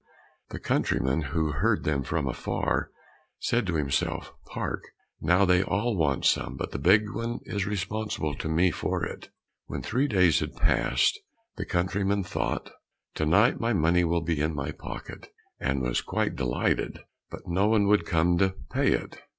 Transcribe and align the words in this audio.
The 0.49 0.57
countryman, 0.59 1.21
who 1.29 1.51
heard 1.51 1.83
them 1.83 2.01
from 2.01 2.27
afar, 2.27 2.89
said 3.37 3.67
to 3.67 3.75
himself, 3.75 4.33
"Hark, 4.49 4.81
now 5.21 5.45
they 5.45 5.61
all 5.61 5.95
want 5.95 6.25
some, 6.25 6.57
but 6.57 6.71
the 6.71 6.79
big 6.79 7.07
one 7.13 7.39
is 7.43 7.67
responsible 7.67 8.33
to 8.37 8.49
me 8.49 8.71
for 8.71 9.05
it." 9.05 9.29
When 9.67 9.83
three 9.83 10.07
days 10.07 10.39
had 10.39 10.55
passed, 10.55 11.19
the 11.55 11.65
countryman 11.67 12.23
thought, 12.23 12.71
"To 13.13 13.27
night 13.27 13.59
my 13.59 13.73
money 13.73 14.03
will 14.03 14.21
be 14.23 14.41
in 14.41 14.55
my 14.55 14.71
pocket," 14.71 15.29
and 15.59 15.83
was 15.83 16.01
quite 16.01 16.35
delighted. 16.35 17.01
But 17.29 17.41
no 17.45 17.67
one 17.67 17.85
would 17.85 18.03
come 18.03 18.41
and 18.41 18.55
pay 18.71 18.93
it. 18.93 19.21